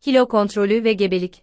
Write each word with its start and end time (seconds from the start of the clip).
Kilo 0.00 0.28
kontrolü 0.28 0.84
ve 0.84 0.92
gebelik. 0.92 1.42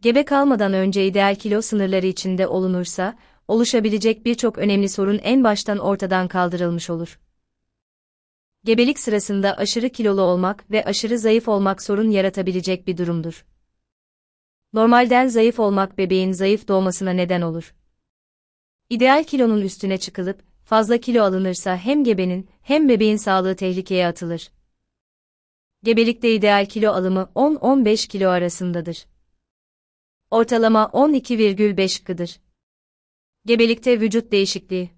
Gebe 0.00 0.24
kalmadan 0.24 0.72
önce 0.72 1.06
ideal 1.06 1.34
kilo 1.34 1.62
sınırları 1.62 2.06
içinde 2.06 2.46
olunursa, 2.46 3.18
oluşabilecek 3.48 4.26
birçok 4.26 4.58
önemli 4.58 4.88
sorun 4.88 5.20
en 5.22 5.44
baştan 5.44 5.78
ortadan 5.78 6.28
kaldırılmış 6.28 6.90
olur. 6.90 7.20
Gebelik 8.64 8.98
sırasında 8.98 9.56
aşırı 9.56 9.90
kilolu 9.90 10.20
olmak 10.20 10.70
ve 10.70 10.84
aşırı 10.84 11.18
zayıf 11.18 11.48
olmak 11.48 11.82
sorun 11.82 12.10
yaratabilecek 12.10 12.86
bir 12.86 12.96
durumdur. 12.96 13.46
Normalden 14.72 15.26
zayıf 15.26 15.60
olmak 15.60 15.98
bebeğin 15.98 16.32
zayıf 16.32 16.68
doğmasına 16.68 17.10
neden 17.10 17.40
olur. 17.40 17.74
İdeal 18.90 19.24
kilonun 19.24 19.60
üstüne 19.60 19.98
çıkılıp, 19.98 20.42
fazla 20.64 20.98
kilo 20.98 21.22
alınırsa 21.22 21.76
hem 21.76 22.04
gebenin 22.04 22.48
hem 22.62 22.88
bebeğin 22.88 23.16
sağlığı 23.16 23.56
tehlikeye 23.56 24.06
atılır. 24.06 24.55
Gebelikte 25.82 26.34
ideal 26.34 26.66
kilo 26.66 26.92
alımı 26.92 27.30
10-15 27.34 28.08
kilo 28.08 28.28
arasındadır. 28.28 29.06
Ortalama 30.30 30.82
12,5 30.82 32.04
kıdır. 32.04 32.40
Gebelikte 33.46 34.00
vücut 34.00 34.32
değişikliği. 34.32 34.90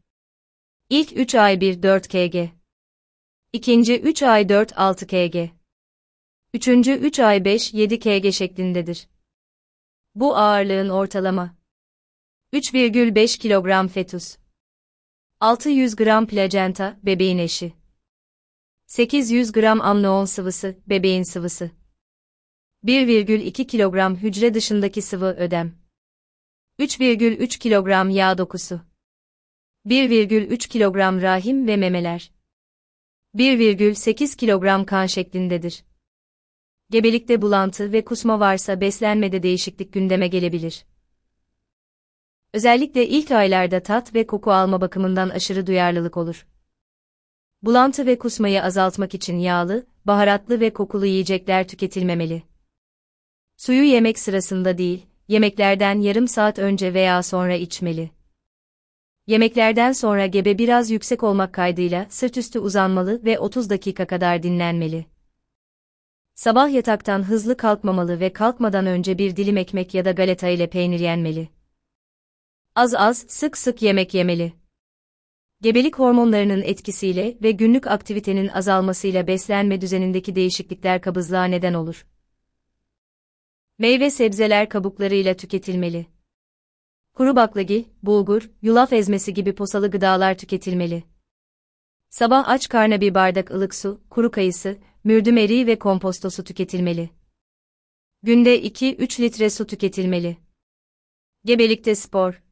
İlk 0.91 1.13
3 1.17 1.35
ay 1.35 1.55
1-4 1.55 2.09
kg. 2.09 2.53
İkinci 3.53 4.01
3 4.01 4.23
ay 4.23 4.43
4-6 4.43 5.07
kg. 5.07 5.51
Üçüncü 6.55 6.93
3 6.93 7.21
ay 7.21 7.39
5-7 7.39 7.99
kg 7.99 8.33
şeklindedir. 8.33 9.09
Bu 10.15 10.37
ağırlığın 10.37 10.89
ortalama. 10.89 11.57
3,5 12.53 13.39
kilogram 13.39 13.89
fetus. 13.89 14.37
600 15.41 15.97
gram 15.97 16.27
plasenta, 16.27 16.99
bebeğin 17.03 17.39
eşi. 17.39 17.78
800 18.89 19.53
gram 19.53 19.81
amnion 19.81 20.25
sıvısı, 20.25 20.77
bebeğin 20.87 21.23
sıvısı. 21.23 21.71
1,2 22.85 23.67
kilogram 23.67 24.17
hücre 24.17 24.55
dışındaki 24.55 25.03
sıvı 25.03 25.27
ödem. 25.27 25.75
3,3 26.79 27.59
kilogram 27.59 28.11
yağ 28.11 28.39
dokusu. 28.39 28.81
1,3 29.87 30.69
kilogram 30.69 31.23
rahim 31.23 31.67
ve 31.67 31.77
memeler. 31.77 32.31
1,8 33.35 34.37
kilogram 34.37 34.85
kan 34.85 35.07
şeklindedir. 35.07 35.85
Gebelikte 36.91 37.43
bulantı 37.43 37.93
ve 37.93 38.05
kusma 38.05 38.41
varsa 38.41 38.81
beslenmede 38.81 39.43
değişiklik 39.43 39.93
gündeme 39.93 40.29
gelebilir. 40.29 40.87
Özellikle 42.55 43.09
ilk 43.09 43.31
aylarda 43.31 43.83
tat 43.83 44.15
ve 44.15 44.27
koku 44.27 44.53
alma 44.53 44.81
bakımından 44.81 45.29
aşırı 45.29 45.67
duyarlılık 45.67 46.17
olur. 46.17 46.47
Bulantı 47.63 48.07
ve 48.07 48.19
kusmayı 48.19 48.63
azaltmak 48.63 49.15
için 49.15 49.39
yağlı, 49.39 49.87
baharatlı 50.05 50.61
ve 50.61 50.73
kokulu 50.73 51.07
yiyecekler 51.07 51.69
tüketilmemeli. 51.69 52.43
Suyu 53.57 53.83
yemek 53.83 54.19
sırasında 54.19 54.79
değil, 54.79 55.07
yemeklerden 55.29 56.01
yarım 56.01 56.29
saat 56.29 56.59
önce 56.59 56.95
veya 56.95 57.23
sonra 57.23 57.55
içmeli. 57.55 58.11
Yemeklerden 59.27 59.93
sonra 59.93 60.27
gebe 60.27 60.59
biraz 60.59 60.91
yüksek 60.91 61.23
olmak 61.23 61.55
kaydıyla 61.55 62.07
sırt 62.09 62.37
üstü 62.37 62.59
uzanmalı 62.59 63.25
ve 63.25 63.39
30 63.39 63.71
dakika 63.71 64.07
kadar 64.07 64.43
dinlenmeli. 64.43 65.07
Sabah 66.35 66.73
yataktan 66.73 67.23
hızlı 67.23 67.57
kalkmamalı 67.57 68.21
ve 68.21 68.33
kalkmadan 68.33 68.87
önce 68.87 69.19
bir 69.19 69.37
dilim 69.37 69.57
ekmek 69.57 69.95
ya 69.95 70.05
da 70.05 70.13
galeta 70.13 70.49
ile 70.49 70.71
peynir 70.71 71.01
yenmeli. 71.01 71.49
Az 72.75 72.95
az, 72.95 73.25
sık 73.29 73.59
sık 73.59 73.83
yemek 73.83 74.15
yemeli. 74.15 74.58
Gebelik 75.63 75.99
hormonlarının 75.99 76.63
etkisiyle 76.63 77.39
ve 77.43 77.51
günlük 77.51 77.87
aktivitenin 77.87 78.49
azalmasıyla 78.49 79.27
beslenme 79.27 79.81
düzenindeki 79.81 80.35
değişiklikler 80.35 81.01
kabızlığa 81.01 81.45
neden 81.45 81.75
olur. 81.75 82.07
Meyve 83.79 84.11
sebzeler 84.11 84.69
kabuklarıyla 84.69 85.35
tüketilmeli. 85.35 86.07
Kuru 87.15 87.37
baklagil, 87.37 87.85
bulgur, 88.03 88.51
yulaf 88.63 88.93
ezmesi 88.93 89.35
gibi 89.35 89.55
posalı 89.55 89.91
gıdalar 89.91 90.39
tüketilmeli. 90.39 91.05
Sabah 92.11 92.49
aç 92.49 92.69
karna 92.69 93.01
bir 93.01 93.15
bardak 93.15 93.51
ılık 93.51 93.75
su, 93.75 94.01
kuru 94.11 94.31
kayısı, 94.31 94.79
mürdüm 95.05 95.39
eriği 95.39 95.67
ve 95.67 95.79
kompostosu 95.79 96.45
tüketilmeli. 96.45 97.11
Günde 98.23 98.63
2-3 98.63 99.21
litre 99.21 99.51
su 99.51 99.67
tüketilmeli. 99.67 100.37
Gebelikte 101.45 101.95
spor. 101.95 102.48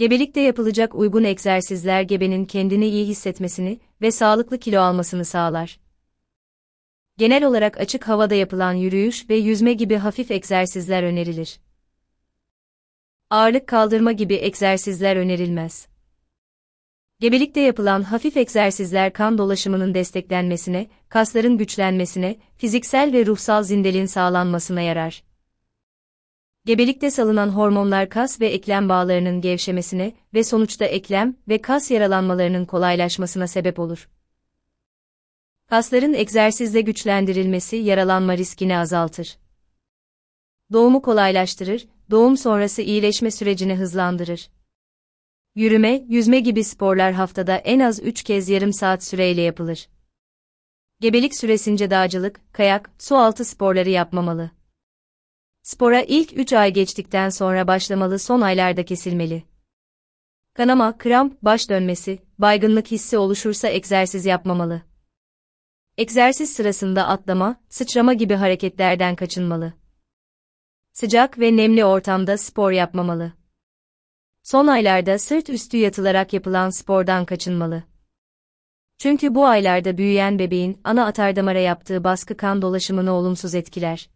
Gebelikte 0.00 0.40
yapılacak 0.40 0.94
uygun 0.94 1.24
egzersizler 1.24 2.02
gebenin 2.02 2.44
kendini 2.44 2.86
iyi 2.86 3.06
hissetmesini 3.06 3.80
ve 4.02 4.10
sağlıklı 4.10 4.58
kilo 4.58 4.80
almasını 4.80 5.24
sağlar. 5.24 5.80
Genel 7.18 7.44
olarak 7.44 7.80
açık 7.80 8.08
havada 8.08 8.34
yapılan 8.34 8.72
yürüyüş 8.72 9.30
ve 9.30 9.36
yüzme 9.36 9.72
gibi 9.72 9.96
hafif 9.96 10.30
egzersizler 10.30 11.02
önerilir. 11.02 11.60
Ağırlık 13.30 13.66
kaldırma 13.66 14.12
gibi 14.12 14.34
egzersizler 14.34 15.16
önerilmez. 15.16 15.88
Gebelikte 17.18 17.60
yapılan 17.60 18.02
hafif 18.02 18.36
egzersizler 18.36 19.12
kan 19.12 19.38
dolaşımının 19.38 19.94
desteklenmesine, 19.94 20.86
kasların 21.08 21.58
güçlenmesine, 21.58 22.36
fiziksel 22.56 23.12
ve 23.12 23.26
ruhsal 23.26 23.62
zindelin 23.62 24.06
sağlanmasına 24.06 24.80
yarar. 24.80 25.29
Gebelikte 26.64 27.10
salınan 27.10 27.48
hormonlar 27.48 28.08
kas 28.08 28.40
ve 28.40 28.46
eklem 28.46 28.88
bağlarının 28.88 29.40
gevşemesine 29.40 30.12
ve 30.34 30.44
sonuçta 30.44 30.84
eklem 30.84 31.36
ve 31.48 31.62
kas 31.62 31.90
yaralanmalarının 31.90 32.64
kolaylaşmasına 32.64 33.46
sebep 33.46 33.78
olur. 33.78 34.08
Kasların 35.66 36.14
egzersizle 36.14 36.80
güçlendirilmesi 36.80 37.76
yaralanma 37.76 38.36
riskini 38.36 38.78
azaltır. 38.78 39.38
Doğumu 40.72 41.02
kolaylaştırır, 41.02 41.88
doğum 42.10 42.36
sonrası 42.36 42.82
iyileşme 42.82 43.30
sürecini 43.30 43.74
hızlandırır. 43.74 44.50
Yürüme, 45.54 46.04
yüzme 46.08 46.40
gibi 46.40 46.64
sporlar 46.64 47.12
haftada 47.12 47.56
en 47.56 47.80
az 47.80 48.02
3 48.02 48.22
kez 48.22 48.48
yarım 48.48 48.72
saat 48.72 49.04
süreyle 49.04 49.40
yapılır. 49.40 49.88
Gebelik 51.00 51.34
süresince 51.34 51.90
dağcılık, 51.90 52.40
kayak, 52.52 52.90
su 52.98 53.16
altı 53.16 53.44
sporları 53.44 53.90
yapmamalı. 53.90 54.59
Spora 55.62 56.02
ilk 56.02 56.38
3 56.38 56.52
ay 56.52 56.72
geçtikten 56.72 57.28
sonra 57.28 57.66
başlamalı 57.66 58.18
son 58.18 58.40
aylarda 58.40 58.84
kesilmeli. 58.84 59.42
Kanama, 60.54 60.98
kramp, 60.98 61.42
baş 61.42 61.70
dönmesi, 61.70 62.18
baygınlık 62.38 62.90
hissi 62.90 63.18
oluşursa 63.18 63.68
egzersiz 63.68 64.26
yapmamalı. 64.26 64.82
Egzersiz 65.98 66.52
sırasında 66.52 67.08
atlama, 67.08 67.60
sıçrama 67.68 68.12
gibi 68.12 68.34
hareketlerden 68.34 69.16
kaçınmalı. 69.16 69.72
Sıcak 70.92 71.38
ve 71.38 71.56
nemli 71.56 71.84
ortamda 71.84 72.38
spor 72.38 72.70
yapmamalı. 72.70 73.32
Son 74.42 74.66
aylarda 74.66 75.18
sırt 75.18 75.50
üstü 75.50 75.76
yatılarak 75.76 76.32
yapılan 76.32 76.70
spordan 76.70 77.24
kaçınmalı. 77.24 77.82
Çünkü 78.98 79.34
bu 79.34 79.46
aylarda 79.46 79.98
büyüyen 79.98 80.38
bebeğin 80.38 80.80
ana 80.84 81.06
atardamara 81.06 81.58
yaptığı 81.58 82.04
baskı 82.04 82.36
kan 82.36 82.62
dolaşımını 82.62 83.12
olumsuz 83.12 83.54
etkiler. 83.54 84.10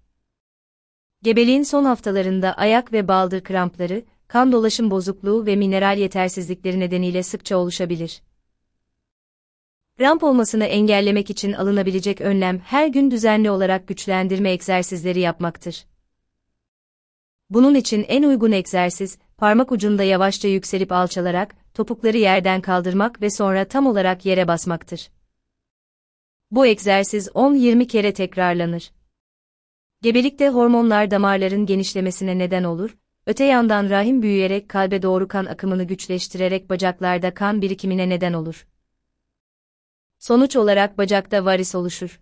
Gebeliğin 1.25 1.63
son 1.63 1.85
haftalarında 1.85 2.53
ayak 2.53 2.93
ve 2.93 3.09
baldır 3.09 3.45
krampları, 3.45 4.05
kan 4.29 4.53
dolaşım 4.53 4.91
bozukluğu 4.91 5.47
ve 5.47 5.57
mineral 5.57 5.99
yetersizlikleri 5.99 6.81
nedeniyle 6.81 7.23
sıkça 7.23 7.57
oluşabilir. 7.57 8.23
Kramp 9.99 10.23
olmasını 10.25 10.65
engellemek 10.65 11.31
için 11.31 11.53
alınabilecek 11.53 12.21
önlem 12.21 12.59
her 12.59 12.87
gün 12.87 13.11
düzenli 13.11 13.51
olarak 13.51 13.89
güçlendirme 13.89 14.51
egzersizleri 14.51 15.21
yapmaktır. 15.21 15.85
Bunun 17.51 17.75
için 17.75 18.05
en 18.09 18.23
uygun 18.23 18.53
egzersiz, 18.53 19.19
parmak 19.37 19.73
ucunda 19.73 20.03
yavaşça 20.03 20.49
yükselip 20.49 20.93
alçalarak, 20.93 21.55
topukları 21.75 22.17
yerden 22.17 22.61
kaldırmak 22.61 23.23
ve 23.23 23.31
sonra 23.31 23.65
tam 23.65 23.87
olarak 23.87 24.27
yere 24.27 24.49
basmaktır. 24.49 25.11
Bu 26.51 26.67
egzersiz 26.67 27.29
10-20 27.29 27.87
kere 27.87 28.15
tekrarlanır. 28.15 28.91
Gebelikte 30.05 30.49
hormonlar 30.49 31.11
damarların 31.11 31.67
genişlemesine 31.67 32.39
neden 32.39 32.65
olur, 32.65 32.97
öte 33.27 33.45
yandan 33.45 33.91
rahim 33.91 34.23
büyüyerek 34.23 34.69
kalbe 34.69 35.03
doğru 35.03 35.29
kan 35.29 35.45
akımını 35.45 35.85
güçleştirerek 35.85 36.71
bacaklarda 36.71 37.35
kan 37.35 37.63
birikimine 37.63 38.09
neden 38.09 38.33
olur. 38.33 38.67
Sonuç 40.19 40.57
olarak 40.57 40.99
bacakta 40.99 41.45
varis 41.45 41.75
oluşur. 41.75 42.21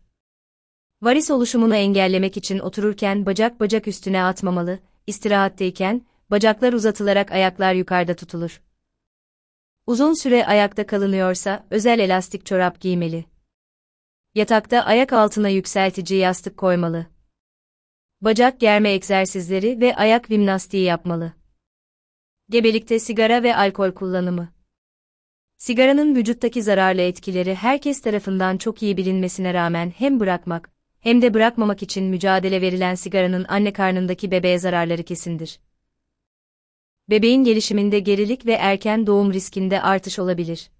Varis 1.02 1.30
oluşumunu 1.30 1.76
engellemek 1.76 2.36
için 2.36 2.58
otururken 2.58 3.26
bacak 3.26 3.60
bacak 3.60 3.88
üstüne 3.88 4.24
atmamalı, 4.24 4.78
istirahatteyken, 5.06 6.06
bacaklar 6.30 6.72
uzatılarak 6.72 7.32
ayaklar 7.32 7.74
yukarıda 7.74 8.14
tutulur. 8.14 8.62
Uzun 9.86 10.14
süre 10.14 10.46
ayakta 10.46 10.86
kalınıyorsa, 10.86 11.66
özel 11.70 11.98
elastik 11.98 12.46
çorap 12.46 12.80
giymeli. 12.80 13.24
Yatakta 14.34 14.80
ayak 14.80 15.12
altına 15.12 15.48
yükseltici 15.48 16.20
yastık 16.20 16.56
koymalı. 16.56 17.11
Bacak 18.22 18.60
germe 18.60 18.92
egzersizleri 18.92 19.80
ve 19.80 19.96
ayak 19.96 20.28
jimnastiği 20.28 20.84
yapmalı. 20.84 21.32
Gebelikte 22.50 22.98
sigara 22.98 23.42
ve 23.42 23.56
alkol 23.56 23.92
kullanımı. 23.92 24.52
Sigaranın 25.56 26.16
vücuttaki 26.16 26.62
zararlı 26.62 27.00
etkileri 27.00 27.54
herkes 27.54 28.00
tarafından 28.00 28.56
çok 28.58 28.82
iyi 28.82 28.96
bilinmesine 28.96 29.54
rağmen 29.54 29.90
hem 29.90 30.20
bırakmak 30.20 30.70
hem 31.00 31.22
de 31.22 31.34
bırakmamak 31.34 31.82
için 31.82 32.04
mücadele 32.04 32.60
verilen 32.60 32.94
sigaranın 32.94 33.46
anne 33.48 33.72
karnındaki 33.72 34.30
bebeğe 34.30 34.58
zararları 34.58 35.02
kesindir. 35.02 35.60
Bebeğin 37.10 37.44
gelişiminde 37.44 37.98
gerilik 37.98 38.46
ve 38.46 38.52
erken 38.52 39.06
doğum 39.06 39.32
riskinde 39.32 39.82
artış 39.82 40.18
olabilir. 40.18 40.70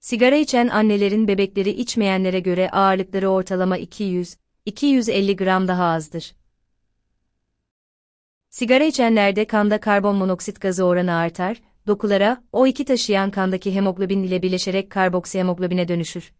Sigara 0.00 0.36
içen 0.36 0.68
annelerin 0.68 1.28
bebekleri 1.28 1.70
içmeyenlere 1.70 2.40
göre 2.40 2.70
ağırlıkları 2.70 3.28
ortalama 3.28 3.76
200-250 4.66 5.36
gram 5.36 5.68
daha 5.68 5.84
azdır. 5.84 6.34
Sigara 8.50 8.84
içenlerde 8.84 9.44
kanda 9.44 9.80
karbon 9.80 10.16
monoksit 10.16 10.60
gazı 10.60 10.84
oranı 10.84 11.14
artar, 11.14 11.62
dokulara, 11.86 12.44
O2 12.52 12.84
taşıyan 12.84 13.30
kandaki 13.30 13.74
hemoglobin 13.74 14.22
ile 14.22 14.42
bileşerek 14.42 14.90
karboksihemoglobine 14.90 15.88
dönüşür. 15.88 16.32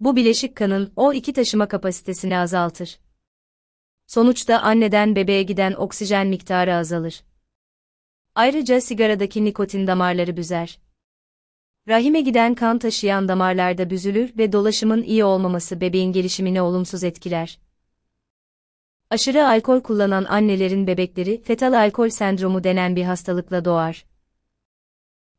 Bu 0.00 0.16
bileşik 0.16 0.56
kanın 0.56 0.92
O2 0.96 1.32
taşıma 1.32 1.68
kapasitesini 1.68 2.38
azaltır. 2.38 2.98
Sonuçta 4.06 4.60
anneden 4.60 5.16
bebeğe 5.16 5.42
giden 5.42 5.72
oksijen 5.72 6.26
miktarı 6.26 6.74
azalır. 6.74 7.22
Ayrıca 8.34 8.80
sigaradaki 8.80 9.44
nikotin 9.44 9.86
damarları 9.86 10.36
büzer. 10.36 10.78
Rahime 11.88 12.20
giden 12.20 12.54
kan 12.54 12.78
taşıyan 12.78 13.28
damarlarda 13.28 13.90
büzülür 13.90 14.38
ve 14.38 14.52
dolaşımın 14.52 15.02
iyi 15.02 15.24
olmaması 15.24 15.80
bebeğin 15.80 16.12
gelişimini 16.12 16.62
olumsuz 16.62 17.04
etkiler. 17.04 17.58
Aşırı 19.10 19.48
alkol 19.48 19.80
kullanan 19.80 20.24
annelerin 20.24 20.86
bebekleri 20.86 21.42
fetal 21.42 21.72
alkol 21.72 22.08
sendromu 22.08 22.64
denen 22.64 22.96
bir 22.96 23.04
hastalıkla 23.04 23.64
doğar. 23.64 24.06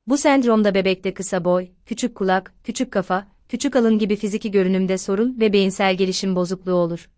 Bu 0.08 0.18
sendromda 0.18 0.76
bebekte 0.76 1.14
kısa 1.14 1.46
boy, 1.46 1.70
küçük 1.86 2.16
kulak, 2.16 2.54
küçük 2.64 2.92
kafa, 2.92 3.28
küçük 3.50 3.76
alın 3.76 4.00
gibi 4.00 4.16
fiziki 4.16 4.52
görünümde 4.52 4.98
sorun 4.98 5.40
ve 5.40 5.54
beyinsel 5.54 5.98
gelişim 5.98 6.36
bozukluğu 6.36 6.74
olur. 6.76 7.10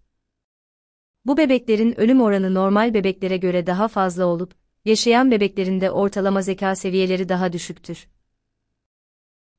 Bu 1.25 1.37
bebeklerin 1.37 1.99
ölüm 1.99 2.21
oranı 2.21 2.53
normal 2.53 2.93
bebeklere 2.93 3.37
göre 3.37 3.67
daha 3.67 3.87
fazla 3.87 4.25
olup, 4.25 4.55
yaşayan 4.85 5.31
bebeklerinde 5.31 5.91
ortalama 5.91 6.41
zeka 6.41 6.75
seviyeleri 6.75 7.29
daha 7.29 7.53
düşüktür. 7.53 8.07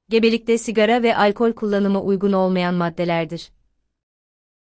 Gebelikte 0.08 0.58
sigara 0.58 1.02
ve 1.02 1.16
alkol 1.16 1.52
kullanımı 1.52 2.02
uygun 2.02 2.32
olmayan 2.32 2.75
maddelerdir. 2.75 3.52